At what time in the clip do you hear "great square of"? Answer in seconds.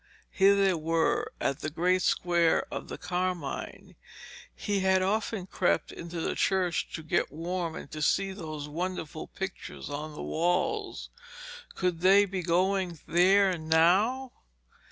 1.69-2.87